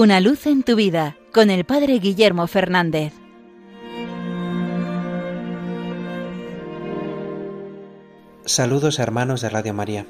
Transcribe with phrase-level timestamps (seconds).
[0.00, 3.12] Una luz en tu vida con el Padre Guillermo Fernández.
[8.46, 10.06] Saludos hermanos de Radio María.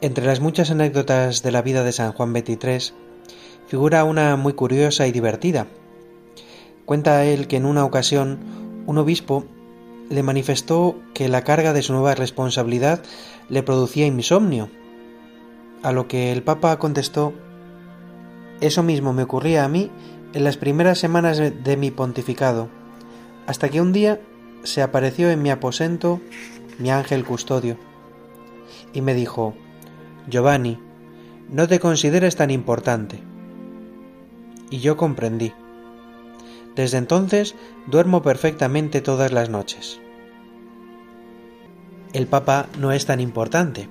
[0.00, 2.94] Entre las muchas anécdotas de la vida de San Juan XXIII
[3.66, 5.66] figura una muy curiosa y divertida.
[6.84, 8.38] Cuenta él que en una ocasión
[8.86, 9.46] un obispo
[10.08, 13.02] le manifestó que la carga de su nueva responsabilidad
[13.48, 14.70] le producía insomnio,
[15.82, 17.34] a lo que el Papa contestó
[18.60, 19.90] Eso mismo me ocurría a mí
[20.32, 22.68] en las primeras semanas de mi pontificado,
[23.46, 24.20] hasta que un día
[24.62, 26.20] se apareció en mi aposento
[26.78, 27.76] mi ángel custodio
[28.92, 29.54] y me dijo,
[30.28, 30.78] Giovanni,
[31.48, 33.20] no te consideres tan importante.
[34.70, 35.52] Y yo comprendí.
[36.76, 40.00] Desde entonces duermo perfectamente todas las noches.
[42.12, 43.88] El Papa no es tan importante,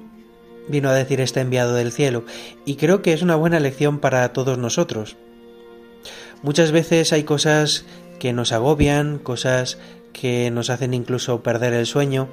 [0.69, 2.23] vino a decir este enviado del cielo,
[2.65, 5.17] y creo que es una buena lección para todos nosotros.
[6.41, 7.85] Muchas veces hay cosas
[8.19, 9.77] que nos agobian, cosas
[10.13, 12.29] que nos hacen incluso perder el sueño,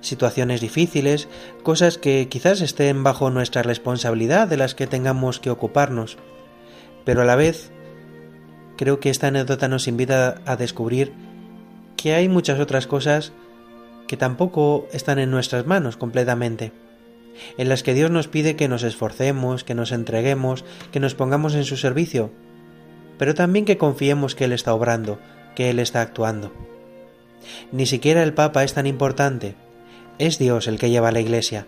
[0.00, 1.28] situaciones difíciles,
[1.62, 6.16] cosas que quizás estén bajo nuestra responsabilidad de las que tengamos que ocuparnos.
[7.04, 7.70] Pero a la vez,
[8.76, 11.12] creo que esta anécdota nos invita a descubrir
[11.96, 13.32] que hay muchas otras cosas
[14.06, 16.72] que tampoco están en nuestras manos completamente,
[17.58, 21.54] en las que Dios nos pide que nos esforcemos, que nos entreguemos, que nos pongamos
[21.54, 22.30] en su servicio,
[23.18, 25.18] pero también que confiemos que Él está obrando,
[25.54, 26.52] que Él está actuando.
[27.72, 29.54] Ni siquiera el Papa es tan importante.
[30.18, 31.66] Es Dios el que lleva a la Iglesia.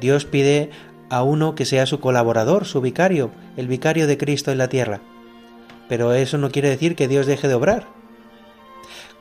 [0.00, 0.70] Dios pide
[1.08, 5.00] a uno que sea su colaborador, su vicario, el vicario de Cristo en la tierra.
[5.88, 7.86] Pero eso no quiere decir que Dios deje de obrar.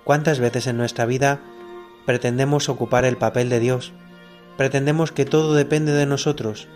[0.04, 1.42] ¿Cuántas veces en nuestra vida
[2.06, 3.94] pretendemos ocupar el papel de Dios?
[4.58, 6.68] Pretendemos que todo depende de nosotros.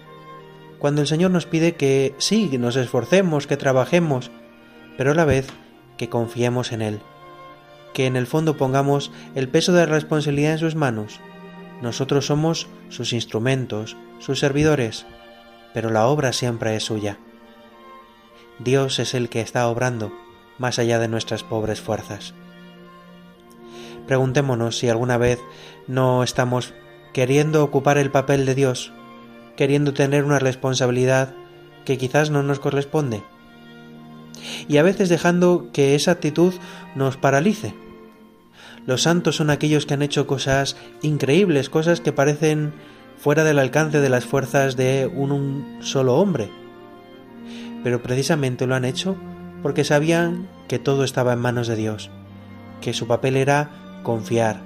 [0.80, 4.31] Cuando el Señor nos pide que sí, nos esforcemos, que trabajemos,
[4.98, 5.48] pero a la vez
[5.98, 6.99] que confiemos en Él
[7.93, 11.20] que en el fondo pongamos el peso de la responsabilidad en sus manos.
[11.81, 15.05] Nosotros somos sus instrumentos, sus servidores,
[15.73, 17.17] pero la obra siempre es suya.
[18.59, 20.11] Dios es el que está obrando
[20.58, 22.33] más allá de nuestras pobres fuerzas.
[24.08, 25.39] Preguntémonos si alguna vez
[25.87, 26.73] no estamos
[27.19, 28.93] queriendo ocupar el papel de Dios,
[29.57, 31.33] queriendo tener una responsabilidad
[31.83, 33.23] que quizás no nos corresponde
[34.69, 36.53] y a veces dejando que esa actitud
[36.95, 37.73] nos paralice.
[38.85, 42.71] Los santos son aquellos que han hecho cosas increíbles, cosas que parecen
[43.17, 46.49] fuera del alcance de las fuerzas de un, solo hombre.
[47.83, 49.17] Pero precisamente lo han hecho
[49.61, 52.11] porque sabían que todo estaba en manos de Dios,
[52.79, 53.71] que su papel era
[54.03, 54.61] confiar,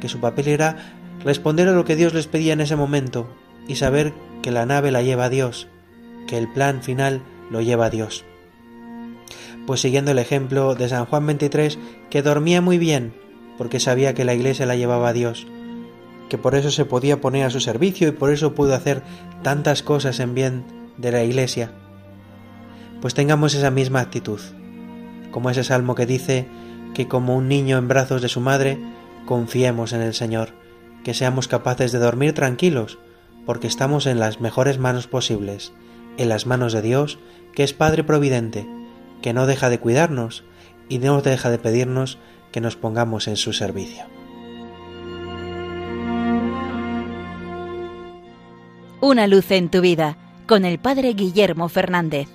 [0.00, 3.28] que su papel era responder a lo que Dios les pedía en ese momento
[3.66, 4.12] y saber
[4.42, 5.68] que la nave la lleva Dios,
[6.26, 8.24] que el plan final lo lleva Dios
[9.68, 13.12] pues siguiendo el ejemplo de San Juan 23, que dormía muy bien,
[13.58, 15.46] porque sabía que la iglesia la llevaba a Dios,
[16.30, 19.02] que por eso se podía poner a su servicio y por eso pudo hacer
[19.42, 20.64] tantas cosas en bien
[20.96, 21.70] de la iglesia.
[23.02, 24.40] Pues tengamos esa misma actitud,
[25.32, 26.46] como ese salmo que dice
[26.94, 28.78] que como un niño en brazos de su madre,
[29.26, 30.54] confiemos en el Señor,
[31.08, 32.98] que seamos capaces de dormir tranquilos,
[33.46, 35.72] porque estamos en las mejores manos posibles,
[36.18, 37.18] en las manos de Dios,
[37.54, 38.68] que es Padre Providente,
[39.22, 40.44] que no deja de cuidarnos
[40.86, 42.18] y no deja de pedirnos
[42.52, 44.04] que nos pongamos en su servicio.
[49.00, 52.28] Una luz en tu vida con el Padre Guillermo Fernández.